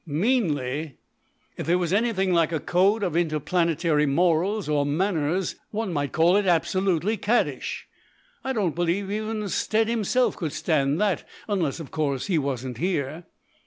[0.07, 0.97] "Meanly?
[1.57, 6.35] If there was anything like a code of interplanetary morals or manners one might call
[6.37, 7.87] it absolutely caddish.
[8.43, 13.25] I don't believe even Stead himself could stand that unless, of course, he wasn't here."